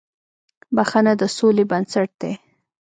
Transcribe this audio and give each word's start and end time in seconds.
•بښنه 0.75 1.13
د 1.21 1.23
سولې 1.37 1.63
بنسټ 1.71 2.09
دی. 2.21 2.33